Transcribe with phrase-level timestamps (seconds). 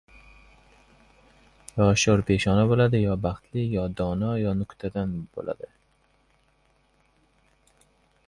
[1.73, 5.69] yo sho‘rpeshona bo‘ladi, yo baxtli, yo dono, yo nuktadon bo‘ladi!